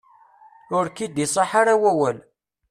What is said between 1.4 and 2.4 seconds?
ara wawal.